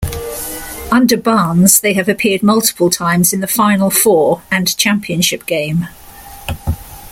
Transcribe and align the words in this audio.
Under 0.91 1.15
Barnes 1.15 1.79
they 1.79 1.93
have 1.93 2.09
appeared 2.09 2.41
multiple 2.41 2.89
times 2.89 3.33
in 3.33 3.39
the 3.39 3.45
Final 3.45 3.91
Four 3.91 4.41
and 4.49 4.75
Championship 4.75 5.45
Game. 5.45 5.89